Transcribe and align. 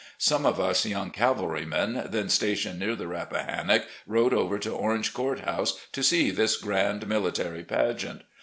Some 0.17 0.47
of 0.47 0.59
us 0.59 0.83
young 0.83 1.11
cavalrymen, 1.11 2.07
then 2.09 2.27
stationed 2.27 2.79
near 2.79 2.95
the 2.95 3.05
Rappahannock, 3.05 3.85
rode 4.07 4.33
over 4.33 4.57
to 4.57 4.71
Orange 4.71 5.13
Court 5.13 5.41
House 5.41 5.79
to 5.91 6.01
see 6.01 6.31
this 6.31 6.57
grand 6.57 7.07
military 7.07 7.63
pageant. 7.63 8.23